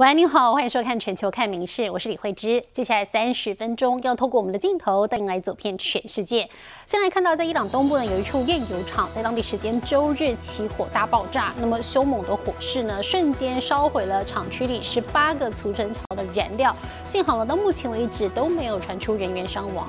[0.00, 2.64] 喂，你好，欢迎收看《全球看名事》，我是李慧芝。
[2.72, 6.48] 接下来三十分钟要透过我们的镜头带您来走遍全世界。
[6.86, 16.74] 先来看到，在伊朗东部呢有一处炼油厂，在当地时间周日起火大爆炸，那么凶猛的火势呢，瞬间烧毁了厂区里十八个储存槽的燃料。
[17.04, 19.86] 幸好呢，到目前为止都没有传出人员伤亡。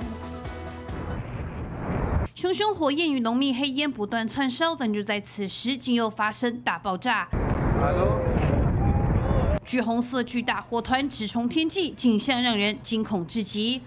[2.35, 7.29] 熊熊火焰与浓密黑烟不断窜烧，但就在此时，竟又发生大爆炸。
[9.71, 13.81] 橘红色巨大火团直冲天际，景象让人惊恐至极。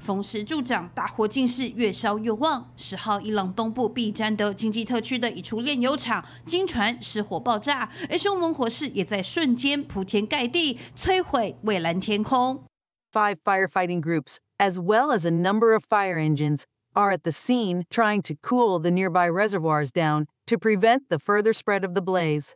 [0.00, 2.72] 风势助长，大火竟是越烧越旺。
[2.74, 12.64] 十号，伊朗东部毕占德经济特区的一处炼油厂，经传失火爆炸，而凶猛火势也在瞬间铺天盖地，摧毁蔚蓝天空。
[13.12, 16.62] Five firefighting groups, as well as a number of fire engines,
[16.94, 21.52] are at the scene trying to cool the nearby reservoirs down to prevent the further
[21.52, 22.54] spread of the blaze.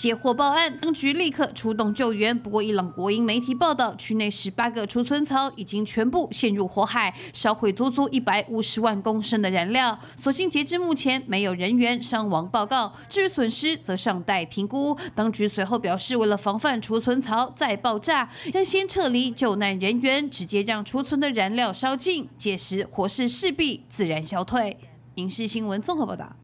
[0.00, 2.36] 接获报案，当局立刻出动救援。
[2.36, 9.98] 不过，伊朗国营媒体报道，区内十八个储存槽已经全部陷入火海，烧毁足足一百五十万公升的燃料。
[10.16, 14.96] 所幸，截至目前没有人员伤亡报告，至于损失则尚待评估。
[15.14, 24.78] 当局随后表示，为了防范储存槽再爆炸，将先撤离救难人员，直接让储存的燃料烧尽，届时火势势必自然消退。
[25.16, 26.39] 影视新闻综合报道。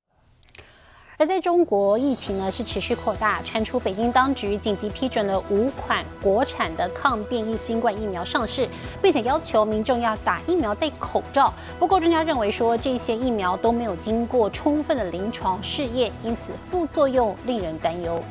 [1.18, 8.68] 而在中国，疫情呢是持续扩大，传出北京当局紧急批准了五款国产的抗变异新冠疫苗上市，
[9.00, 11.50] 并且要求民众要打疫苗戴口罩。
[11.78, 18.22] 不过专家认为说，这些疫苗都没有经过充分的临床试验，因此副作用令人担忧。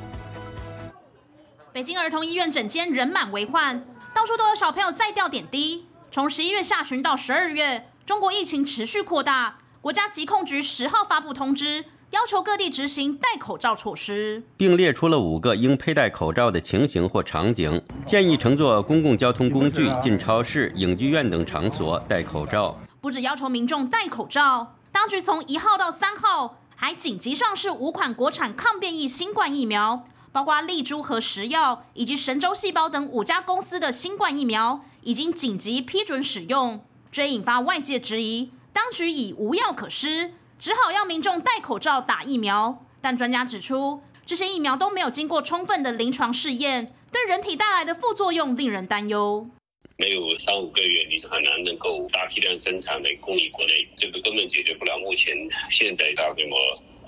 [1.74, 3.84] 北京儿童医院整间人满为患，
[4.14, 5.88] 到处都有小朋友在吊点滴。
[6.12, 11.86] 从十一月下旬到十二月，中国疫情持续扩大，国家疾控局十号发布通知。
[12.16, 22.74] 要求各地执行戴口罩措施，并列出了五个应佩戴口罩的情形或场景，建议乘坐公共交通工具、进超市、影剧院等场所戴口罩。
[23.02, 36.80] 不止要求民众戴口罩，当局从一号到三号还紧急上市五款国产抗变异新冠疫苗，包括丽珠和石药以及神州细胞等五家公司的新冠疫苗已经紧急批准使用，
[37.12, 40.32] 这引发外界质疑，当局已无药可施。
[40.58, 49.50] 只好要民众戴口罩打疫苗，但专家指出，这些疫苗都没有经过充分的临床试验，对人体带来的副作用令人担忧。
[49.98, 55.36] 没有三五个月，你是很难能够大批量生产来供应国内，这个根本解决不了目前
[55.70, 56.58] 现在大规模。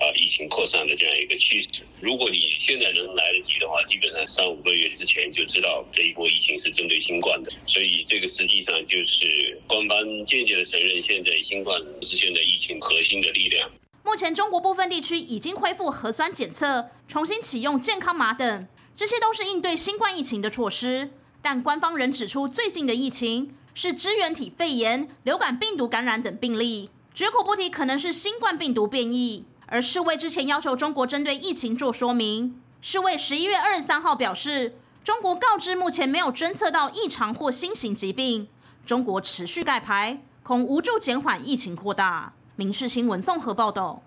[0.00, 1.68] 啊，疫情扩散的这样一个趋势，
[2.00, 13.68] 如果你现在能来得及的话，基本上三五个月之前就知道这一波疫情是针对新冠的，所以这个实际上就是官方间接的承认，现在新冠是现在疫情核心的力量。
[14.04, 21.10] 目前中国部分地区已经恢复核酸检测，重新启用健康码等，这些都是应对新冠疫情的措施。
[21.42, 29.44] 但官方仍指出，最近的疫情是支原体肺炎、流感病毒感染等病例，绝口不提可能是新冠病毒变异。
[29.70, 32.58] 而世卫之前要求中国针对疫情做说明。
[32.80, 38.48] 世卫十一月二十三号表示，中国告知目前没有侦测到异常或新型疾病。
[38.86, 42.32] 中国持续盖牌，恐无助减缓疫情扩大。
[42.56, 44.02] 民事新闻综合报道。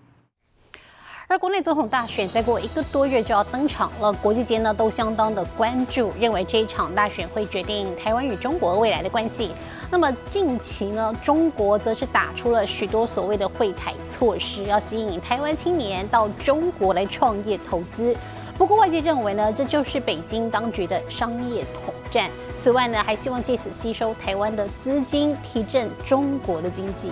[1.31, 9.51] 而国内总统大选再过一个多月就要登场了，国际间呢都相当的关注，认为这一场大选会决定台湾与中国未来的关系。
[9.89, 18.13] 那么近期呢，中国则是打出了许多所谓的会台措施，要吸引台湾青年到中国来创业投资。
[18.57, 22.29] 不过外界认为呢，这就是北京当局的商业统战。
[22.59, 27.09] 此外呢，还希望借此吸收台湾的资金，提振中国的经济。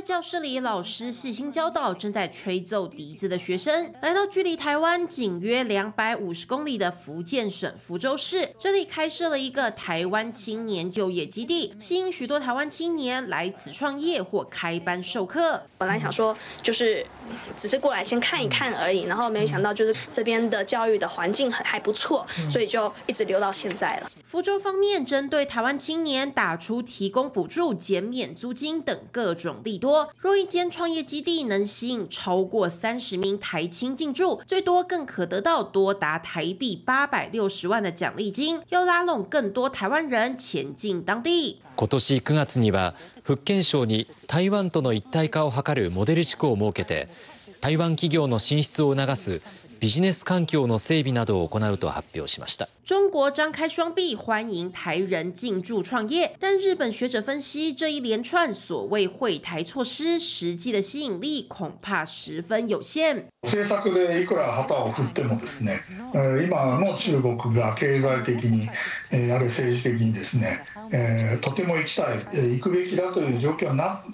[0.00, 15.62] 音乐教室里，老师细心教导正在吹奏笛子的学生，来到距离台湾仅约两百五十公里的福建省福州市，这里开设了一个台湾青年就业基地，吸引许多台湾青年来此创业或开班授课。
[15.76, 17.04] 本来想说就是
[17.56, 24.10] 只是过来先看一看而已，然后没想到就是这边的教育的环境很还不错，所以就一直留到现在了。
[24.24, 29.50] 福州方面针对台湾青年打出提供补助、减免租金等各种。
[29.62, 41.59] 利多，若一间创业基地能吸引超过三十名台青进驻，最多更可得到多达台币八百六十万的奖励金，要拉拢更多台湾人前进当地。
[41.75, 42.93] 今年9月には
[43.23, 47.09] 福建省に台湾との一体化を図るモデル地区を設けて、
[47.59, 49.41] 台湾企業の進出を促す
[49.80, 52.68] ビジネス環境の整備などを行うと発表しました。
[52.84, 63.24] 中国张开双臂欢迎台人进驻创业，但日本学者分析，这一连串所谓惠台措施，实际的吸引力恐怕十分有限。
[63.42, 65.80] 政策でいくら旗を振ってもですね、
[66.44, 70.58] 今の中国が経済的に、あるいは政治的にですね、
[71.40, 72.18] とても行きたい、
[72.58, 74.04] 行くべきだという状況はな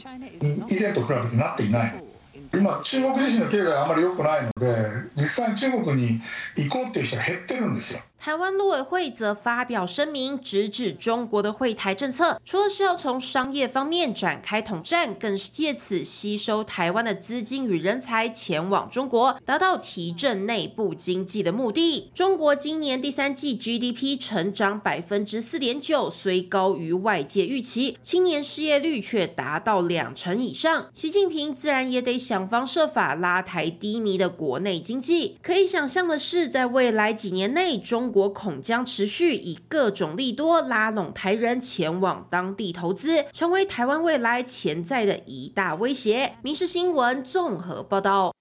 [0.68, 2.05] 以前と比べてなっていない。
[2.52, 4.76] 今中国自身の経済があまり良くないので
[5.16, 6.20] 実際に中国に
[6.56, 8.00] 行こうという人が減ってるんですよ。
[8.18, 22.10] 台湾陆委会则发表声明，直指中国的惠台政策，除了是要从商业方面展开统战，更是借此吸收台湾的资金与人才前往中国，达到提振内部经济的目的。
[22.12, 30.86] 中国今年第三季 GDP 成长百分之四点九，虽高于外界预期，青年失业率却达到两成以上。
[30.94, 35.36] 习近平自然也得想方设法拉抬低迷的国内经济。
[35.40, 46.34] 可以想象的是，在未来几年内，中中国恐将持续以各种利多拉拢台人前往当地投资，成为台湾未来潜在的一大威胁。
[46.40, 48.32] 民事新闻综合报道。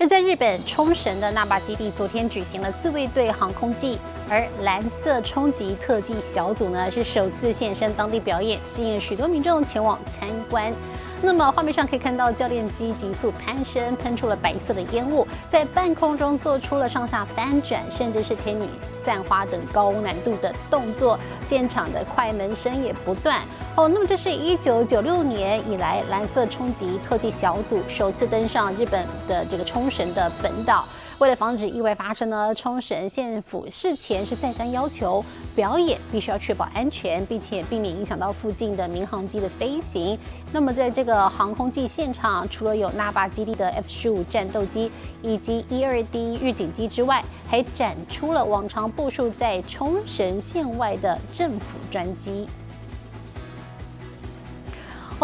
[0.00, 3.96] 而在日本冲绳的那霸基地，昨天举行了自卫队航空季，
[4.28, 10.74] 而蓝色冲击特技小组呢是首次现身当地表演，吸引许多民众前往参观。
[11.24, 23.40] 那么画面上可以看到教练机急速攀升，喷出了白色的烟雾，在半空中做出了上下翻转，甚至是天女散花等高难度的动作，现场的快门声也不断。
[23.74, 30.84] 哦，那么这是一九九六年以来蓝色冲击特技小组首次登上日本的这个冲绳的本岛。
[31.18, 35.24] 为了防止意外发生呢，冲绳县府事前是再三要求
[35.54, 40.18] 表演必须要确保安全，并且避免影响到附近的民航机的飞行。
[40.52, 44.90] 那么在这个航空季现场，除了有那霸基地的 F 十五战斗机
[45.22, 52.46] 以及一二 D 预警机之外，还展出了往常部署在冲绳县外的政府专机。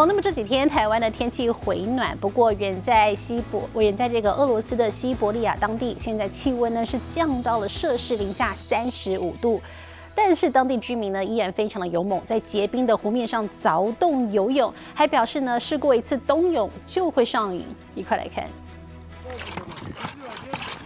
[0.07, 9.61] 那么这几天台湾的天气回暖，不过远在西伯，我远在这个俄罗斯的西伯利亚当地，现在气温呢是降到了摄氏零下三十五度，
[10.15, 17.67] 但是当地居民呢依然非常的勇猛，在结冰的湖面上凿洞游泳，还表示呢试过一次冬泳就会上瘾。
[17.95, 18.49] 一块来看，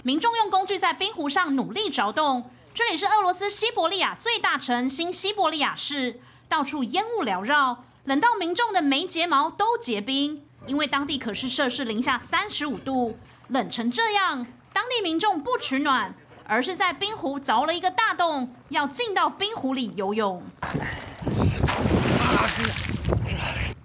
[0.03, 2.45] 民众用工具在冰湖上努力凿洞，
[2.75, 7.85] 这里是俄罗斯西伯利亚最大城新西伯利亚市，到处烟雾缭绕。
[8.05, 13.17] 冷到民众的眉睫毛都结冰，因为当地可是摄氏零下三十五度，
[13.49, 16.15] 冷成这样，当地民众不取暖，
[16.47, 20.43] 而是在冰湖凿了一个大洞，要进到冰湖里游泳。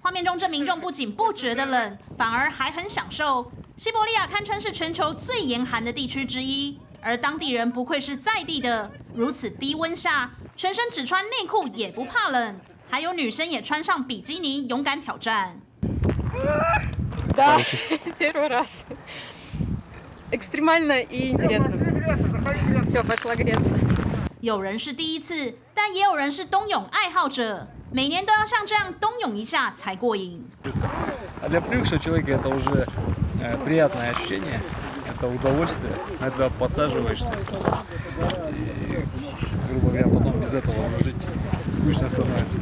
[0.02, 3.50] 画面中这民众不仅不觉得冷，反而还很享受。
[3.78, 12.60] 西伯利亚堪称是全球最严寒的地区之一，而当地人不愧是在地的，如此低温下，全身只穿内裤也不怕冷。
[12.91, 15.57] 还有女生也穿上比基尼，勇敢挑战。
[17.37, 17.59] Да,
[18.19, 18.85] первый раз.
[20.31, 21.71] Экстремально и интересно.
[22.87, 23.71] Все, пошла греться.
[24.41, 30.45] 有人是第一次，但也有人是冬泳爱好者，每年都要像这样冬泳一下才过瘾。
[31.49, 32.87] Для привыкшего человека это уже
[33.65, 34.61] приятное ощущение,
[35.09, 35.93] это удовольствие.
[36.21, 37.33] На это подсаживаешься.
[38.51, 41.23] И, грубо говоря, потом без этого уже жить
[41.73, 42.59] скучно становится.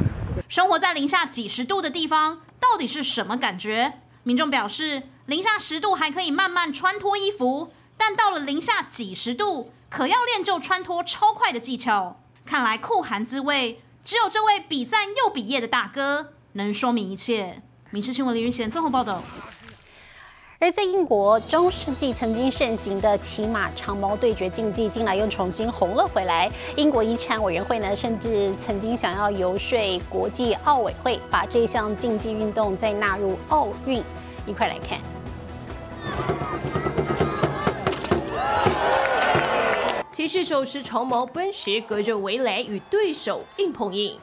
[0.48, 4.00] 生活在零下几十度的地方，到底是什么感觉？
[4.22, 12.20] 民众表示，零下十度还可以慢慢穿脱衣服，但到了零下几十度，可要练就穿脱超快的技巧。
[12.46, 17.62] 看来酷寒滋味，只有这位比赞又比耶的大哥能说明一切。
[17.90, 19.22] 民事新闻林云贤综合报道。
[20.60, 26.50] 而在英国，中世纪曾经盛行的骑马长矛对决竞技，近来又重新红了回来。
[26.74, 34.02] 英国遗产委员会呢，甚至曾经想要游说国际奥委会，把这项竞技运动再纳入奥运。
[34.46, 34.98] 一块来看，
[40.10, 44.18] 骑士手持长矛奔驰，隔着围栏与对手硬碰硬。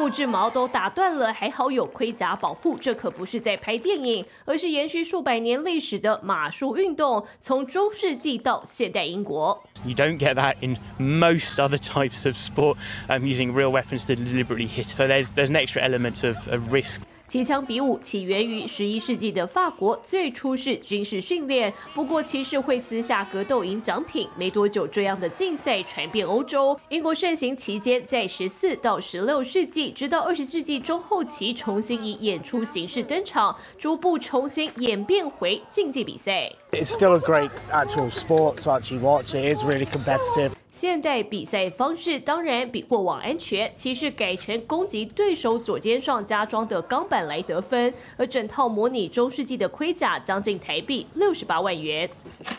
[0.00, 2.78] 木质矛都打断了，还好有盔甲保护。
[2.78, 9.62] 这可不是在拍电影，而是延续数百年历史的马术运动，从中世纪到现代英国。
[9.84, 12.78] You don't get that in most other types of sport.
[13.10, 14.86] Um, using real weapons to deliberately hit.
[14.86, 17.02] So there's there's an extra element of, of risk.
[17.30, 21.72] 骑枪比武起源于十一世纪的法国，最初是军事训练。
[21.94, 26.76] 不过骑士会私下格斗赢奖品，没多久这样的竞赛传遍欧洲。
[26.88, 36.50] 英国盛行期间在十四到十六世纪，直到二十世纪中后期重新以演出形式登场，逐步重新演变回竞技比赛。
[36.72, 39.36] It's still a great actual sport to actually watch.
[39.36, 40.59] It is really competitive.
[40.80, 52.08] 现代比赛方式当然比过往安全，骑士改成攻击对手左肩上加装的钢板来得分，而整套模拟中世纪的盔甲将近台币六十八万元。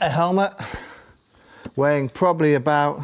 [0.02, 0.52] A helmet
[1.76, 3.00] weighing probably about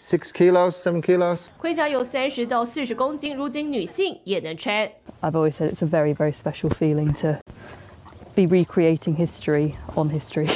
[0.00, 1.46] six kilos, seven kilos.
[1.58, 4.88] 盔甲有三十到四十公斤，如今女性也能穿。
[5.22, 7.40] I've always said it's a very, very special feeling to
[8.36, 10.48] be recreating history on history.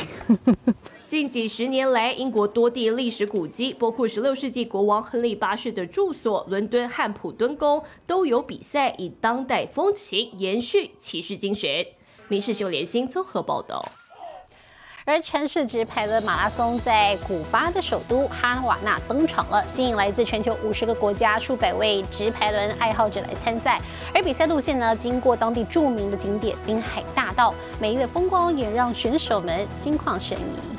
[1.10, 11.84] 近几十年来，英国多地历史古迹，包括16世纪国王亨利八世的住所伦敦汉普敦宫，都有比赛以当代风情延续骑士精神。
[12.28, 13.84] 民事新闻联新综合报道。
[15.04, 23.80] 而城市直排的马拉松在古巴的首都哈瓦那登场了，吸引来自全球五十个国家数百位直排轮爱好者来参赛。
[24.14, 30.78] 而比赛路线呢，经过当地著名的景点滨海大道，美丽的风光也让选手们心旷神怡。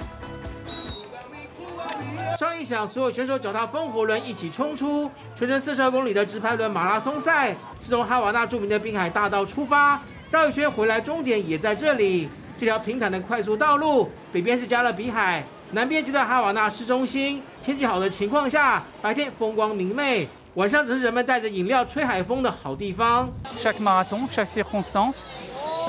[2.37, 12.29] 上一响，所有选手脚踏风火轮一起冲出，全程四十二公里的直排轮马拉松赛是从哈瓦那著名的滨海大道出发，绕一圈回来，终点也在这里。
[12.57, 17.41] 这条平坦的快速道路，北边是加勒比海，南边就在哈瓦那市中心。
[17.63, 23.29] 天气好的情况下，白天风光明媚，晚上则是人们带着饮料吹海风的好地方。
[23.57, 25.23] chaque marathon, chaque circonstance.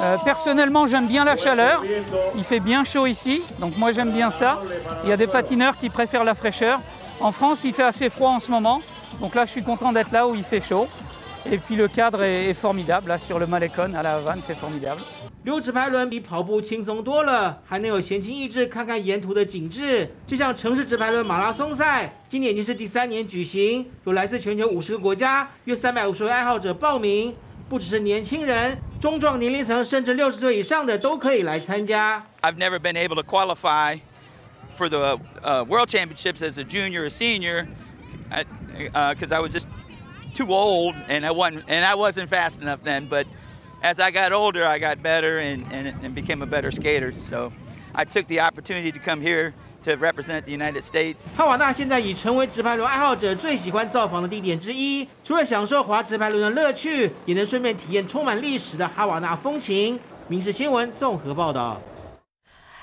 [0.02, 1.84] Euh, personnellement, j'aime bien la chaleur.
[2.36, 4.60] Il fait bien chaud ici, donc moi j'aime bien ça.
[5.04, 6.80] Il y a des patineurs qui préfèrent la fraîcheur.
[7.20, 8.82] En France, il fait assez froid en ce moment,
[9.20, 10.88] donc là je suis content d'être là où il fait chaud.
[11.50, 14.56] Et puis le cadre est, est formidable, là sur le Malecon à la Havane, c'est
[14.56, 15.02] formidable.
[15.44, 20.10] 溜直排轮比跑步轻松多了，还能有闲情逸致看看沿途的景致。
[20.26, 27.34] 就像城市直排轮马拉松赛，今年已经是第三年举行，有来自全球五十个国家约三百五十位爱好者报名，
[27.70, 32.24] 不只是年轻人， 中壮年龄层甚至六十岁以上的都可以来参加。
[32.42, 34.00] I've never been able to qualify
[34.76, 37.68] for the uh, World Championships as a junior or senior
[38.30, 39.68] because uh, I was just
[40.34, 43.08] too old and I wasn't and I wasn't fast enough then.
[43.08, 43.28] But
[43.82, 47.14] as I got older, I got better and, and, and became a better skater.
[47.28, 47.52] So
[47.94, 49.54] I took the opportunity to come here
[49.85, 51.25] To represent the United States.
[51.37, 55.07] 哈瓦那现在已成为直排轮爱好者最喜欢造访的地点之一。
[55.23, 59.99] 除了享受滑直排轮的乐趣，也能顺便体验充满历史的哈瓦那风情。
[60.29, 61.81] 民事新闻综合报道。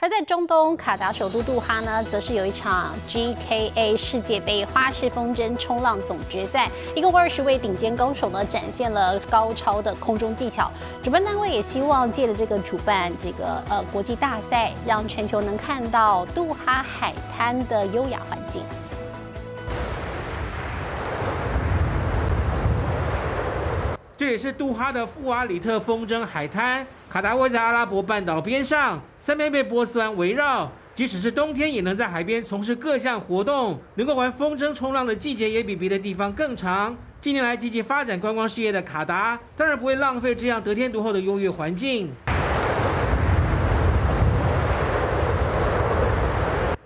[0.02, 10.72] 而在中东卡达首都杜哈呢，则是有一场 GKA 世界杯花式风筝冲浪总决赛，一共二十位顶尖高手呢，展现了高超的空中技巧。
[11.04, 18.64] 主办单位也希望借着这个主办这个呃国际大赛，让全球能看到杜哈海滩的优雅环境。
[24.16, 30.72] 这里是杜哈的富瓦里特风筝海滩，卡达位在阿拉伯半岛边上，三边被波斯湾围绕。
[30.94, 33.82] 即使是冬天，也能在海边从事各项活动。
[33.96, 36.96] 能够玩风筝冲浪的季节也比别的地方更长。
[37.20, 42.12] 近年来积极发展观光事业的卡达，当然不会浪费这样得天独厚的优越环境。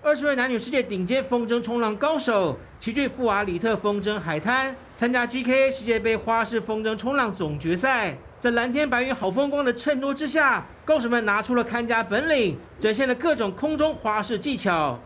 [0.00, 8.16] 二十位男女世界顶尖风筝冲浪高手齐聚富瓦里特风筝海滩，参加 GKA 世界杯花式风筝冲浪总决赛。
[8.44, 14.98] 在蓝天白云、好风光的衬托之下，高手们拿出了看家本领，展现了各种空中花式技巧。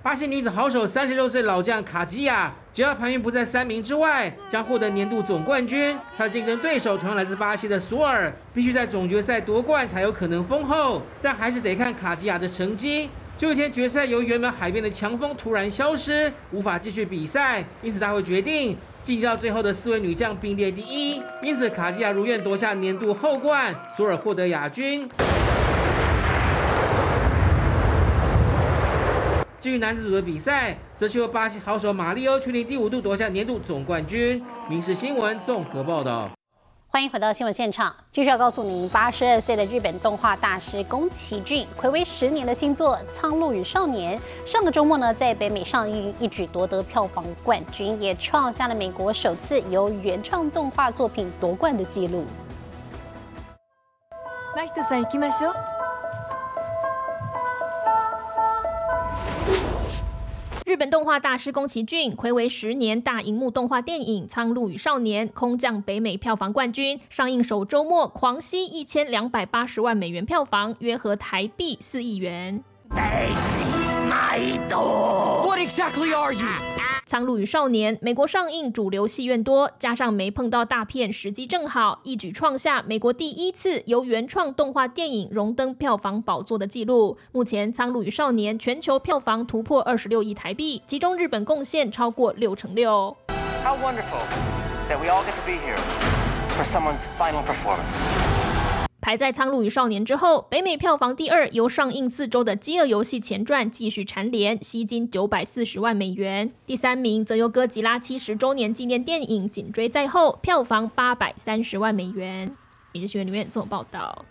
[0.00, 5.98] 巴西女子好手三十六岁老将卡基亚，只要排名不在三名之外，将获得年度总冠军。
[6.16, 13.10] 她的竞争对手同样来自巴西的索尔，必须在总决赛夺冠才有可能封后，但还是得看卡基亚的成绩。
[13.38, 21.22] 这一天决赛由原本海边的强风突然消失，无法继续比赛，因此大会决定晋级到最后的四位女将并列第一。
[21.40, 25.08] 因此卡基亚如愿夺下年度后冠，索尔获得亚军。
[29.60, 34.44] 至于男子组的比赛，则是由巴西好手马里欧确定第五度夺下年度总冠军。
[34.68, 36.37] 民事新闻综合报道。
[36.90, 44.18] 欢迎回到新闻现场，继续要告诉您，八十二岁的日本动画大师宫崎骏，暌违十年的新作《苍鹭与少年》，
[44.50, 52.24] 上个周末呢在北美上映，一举夺得票房冠军，也创下了美国首次由原创动画作品夺冠的纪录。
[60.90, 72.62] 动画大师宫崎骏暌违十年大荧幕动画电影《苍鹭与少年》空降北美票房冠军，上映首周末狂吸一千两百八十万美元票房，约合台币四亿元。
[75.44, 76.46] What exactly are you？
[77.08, 87.16] 《苍鹭与少年》美国上映主流戏院多，加上没碰到大片时机正好，一举创下美国第一次由原创动画电影荣登票房宝座的纪录。
[87.32, 93.16] 目前，《苍鹭与少年》全球票房突破二十六亿台币，其中日本贡献超过六成六。
[93.64, 94.20] How wonderful
[94.90, 95.78] that we all get to be here
[96.50, 98.37] for someone's final performance.
[99.00, 106.52] 排在《苍鹭与少年》之后，北美票房第二，由上映四周的《饥饿游戏前传》继续蝉联，吸金九百四十万美元。
[106.66, 112.54] 第三名则由哥吉拉七十周年纪念电影紧追在后，票房八百三十万美元。
[112.92, 114.24] 影视学院里面做报道。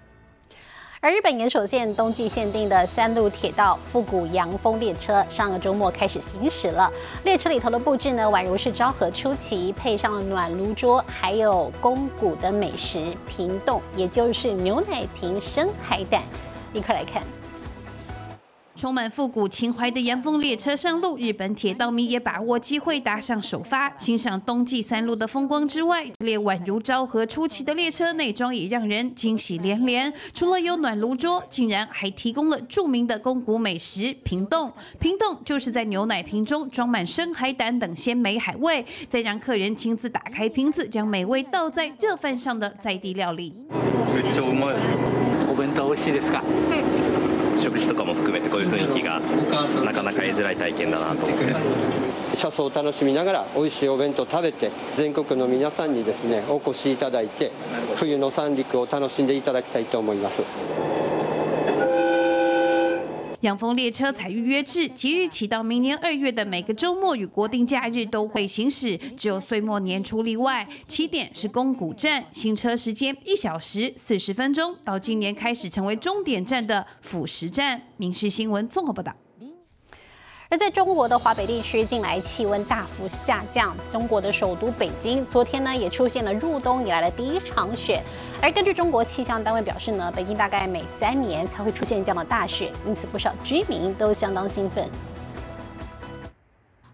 [1.07, 6.91] 而日本岩手县冬季限定的三路铁道复古洋风列车，上个周末开始行驶了。
[7.23, 16.21] 列车里头的布置呢，宛如是昭和初期，配上暖炉桌，还有宫古的美食平冻，也就是牛奶瓶生海胆。
[16.73, 17.23] 一块来看。
[18.77, 30.13] 充满复古情怀的洋风列车上路，日本铁道迷也把握机会搭上首发，欣赏冬季三路的风光之外，列宛如昭和初期的列车内装也让人惊喜连连。
[30.31, 34.71] 除了有暖炉桌，竟然还提供了著名的宫古美食平冻。
[34.99, 43.55] 平冻就是在牛奶瓶中装满生海胆等鲜美海味，再让客人亲自打开瓶子，将美味倒在热饭上的在地料理。
[47.57, 49.19] 食事とかも含めてこういう雰囲気が
[49.83, 51.55] なかなか得づらい体験だなと思って
[52.35, 57.51] 車窓を楽しみながら美味しいお弁当を食べて全国の皆さんにですねお越しいただいて
[57.95, 60.43] 冬の三陸を楽しんでいただきたいと思います。
[63.47, 70.67] 两峰列车采预约制，即日起到明年二月的每个周末与国定假日都会行驶，只有岁末年初例外。
[70.83, 74.75] 起点是宫古站，行车时间一小时四十分钟。
[74.83, 77.81] 到今年开始成为终点站的辅食站。
[77.95, 79.15] 民事新闻综合报道。
[80.49, 83.75] 而在中国的华北地区，近来气温大幅下降。
[83.89, 88.01] 中国的首都北京，昨天呢也出现了入冬以来的第一场雪。
[88.41, 94.89] 而根据中国气象单位表示呢，北京大概每三年才会出现这样的大雪，因此不少居民都相当兴奋。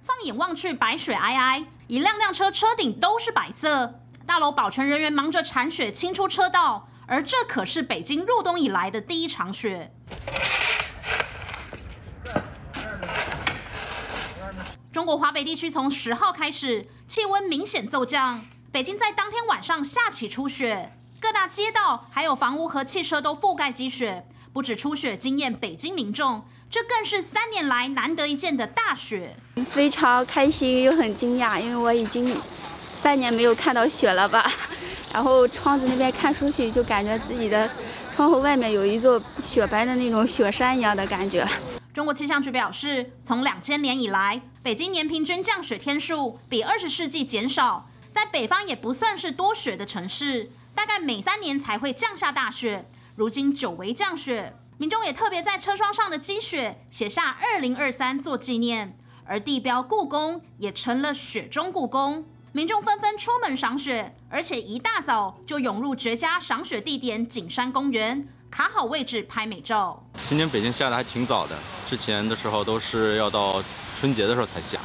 [0.04, 9.92] 放眼望去，白雪皑皑，一辆辆车车顶都是白色，大楼保全人员忙着铲雪清出车道，而这可是北京入冬以来的第一场雪。
[14.94, 18.40] 中国华北地区从十号开始气温明显骤降，
[18.72, 24.24] 北京在当天晚上下起初雪，各大街道还有房屋和汽车都覆盖积雪。
[24.54, 29.36] 不止初雪惊艳北京民众，这更是三年来难得一见的大雪。
[29.72, 32.40] 非常开心又很惊讶，因为我已经
[33.02, 34.54] 三年没有看到雪了吧。
[35.12, 37.68] 然后窗子那边看出去，就感觉自己的
[38.16, 39.20] 窗户外面有一座
[39.52, 41.50] 雪白的那种雪山一样的感觉。
[41.94, 52.90] 中国气象局表示，从两千年以来，北京年平均降雪天数比二十世纪减少，在北方也不算是多雪的城市，大概每三年才会降下大雪。
[53.16, 68.28] 如今久违降雪，民众也特别在车窗上的积雪写下“二零二三”做纪念，而地标故宫也成了雪中故宫，民众纷纷出门赏雪，而且一大早就涌入绝佳赏雪地点景山公园。
[68.54, 70.00] 卡好位置拍美照。
[70.30, 71.58] 今天北京下的还挺早的，
[71.90, 73.64] 之前的时候都是要到
[74.00, 74.80] 春节的时候才下，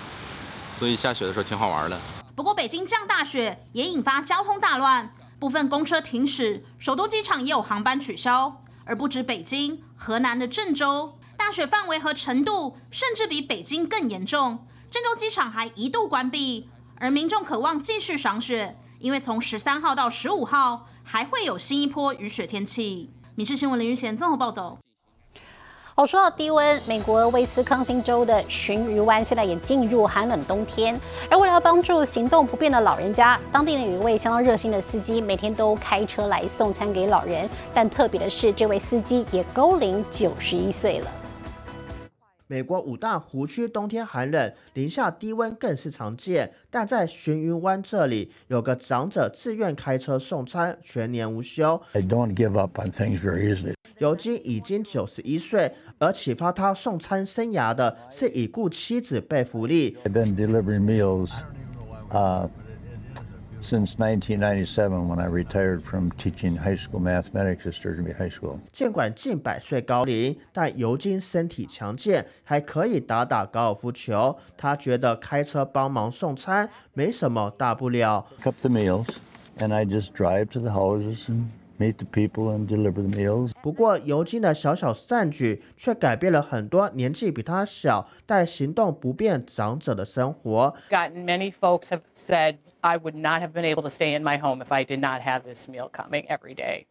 [0.78, 2.00] 所以下雪的时候挺好玩的。
[2.34, 8.58] 不过北京降大雪也引发交通大乱，部分公车停驶，首都机场也有航班取消。
[8.86, 16.70] 而不止北京，河南的郑州大雪范围和程度甚至比北京更严重，郑州机场还一度关闭。
[16.98, 23.10] 而民众渴望继续赏雪，因为从十三号到十五号还会有新一波雨雪天气。
[23.38, 24.76] 民事新闻林云贤综合报道。
[25.94, 31.00] 好，说到低温，美国威斯康星州的鲟鱼湾现在也进入寒冷冬天。
[31.30, 37.48] 而为了帮助行动不便的老人家，当地呢有一位相当热心的司机，每天都开车来送餐给老人。
[37.72, 41.10] 但特别的是，这位司机也高龄九十一岁了。
[42.48, 46.50] 美国五大湖区冬天寒冷，零下低温更是常见。
[46.70, 51.80] 但在玄云湾这里，有个长者自愿开车送餐，全年无休。
[51.92, 53.74] I don't give up on things very easily.
[53.98, 59.98] 尤金已经九十一岁，而启发他送餐生涯的是已故妻子贝弗利。
[60.04, 61.30] I've been delivering meals,
[62.10, 62.48] uh,
[63.61, 68.59] since 1997 when I retired from teaching high school mathematics at Sturgeon High School.
[68.71, 74.37] 尽管近百岁高龄，但尤金身体强健，还可以打打高尔夫球。
[74.57, 78.25] 他觉得开车帮忙送餐没什么大不了。
[78.41, 79.07] Pick up the meals,
[79.57, 81.45] and I just drive to the houses and
[81.78, 83.52] meet the people and deliver the meals.
[83.62, 90.74] 不过，尤金的小小善举却改变了很多年纪比他小但行动不便长者的生活。
[90.90, 94.62] Gotten many folks have said I would not have been able to stay in my home
[94.62, 96.86] if I did not have this meal coming every day.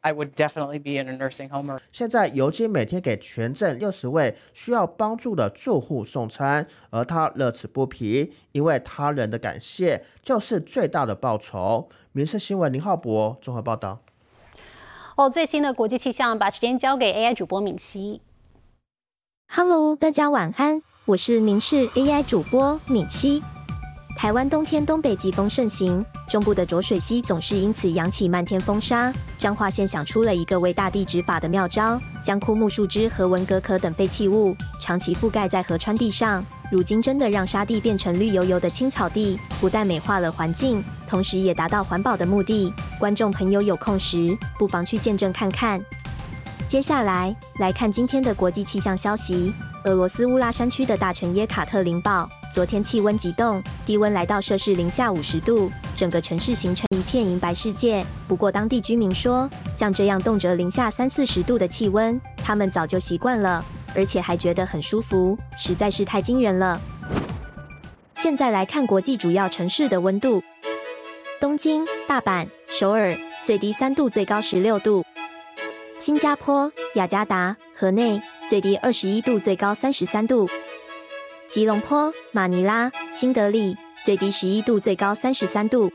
[0.00, 11.88] I would definitely be in a nursing home 现在，尤金每天给全镇六十位需要帮助的住户送餐，而他乐此不疲，因为他人的感谢就是最大的报酬。
[12.12, 14.00] 民事新闻林浩博综合报道。
[15.18, 18.20] 哦，最新的国际气象，把时间交给 AI 主播敏熙。
[19.52, 23.42] Hello，大家晚安，我是明视 AI 主播敏熙。
[24.16, 29.12] 台湾冬天东北季风盛行，中部的浊水溪总是因此扬起漫天风沙。
[29.36, 36.46] 彰化县想出了一个为大地执法的妙招，将枯木、树枝和文革壳等废弃物长期覆盖在河川地上。
[36.70, 42.72] 如今真的让沙地变成绿油油的青草地，不但美化了环境，同时也达到环保的目的。
[42.98, 45.82] 观众朋友有空时，不妨去见证看看。
[46.66, 49.52] 接下来来看今天的国际气象消息。
[49.84, 58.04] 俄罗斯乌拉山区的大城耶卡特林堡，昨天气温急冻，低温来到摄氏零下五十度，整个城市形成一片银白世界。
[58.26, 66.78] 不过当地居民说，像这样动辄零下三四十度的气温，他们早就习惯了，而且还觉得很舒服，实在是太惊人了。
[68.16, 70.42] 现在来看国际主要城市的温度：
[71.40, 75.04] 东京、大阪、首尔，最低三度，最高十六度。
[75.96, 80.48] 新加坡、雅加达、河内最低二十一度，最高三十三度；
[81.46, 85.88] 吉隆坡、马尼拉、新德里最低十一度，最高三十三度；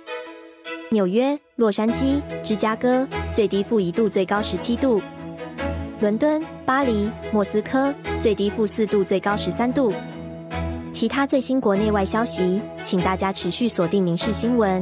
[0.89, 5.01] 纽约、洛杉矶、芝加哥最低负一度，最高十七度；
[5.99, 9.93] 伦敦、巴黎、莫斯科最低负四度，最高十三度。
[10.93, 14.82] 其他最新国内外消息，请大家持续锁定《民事新闻》。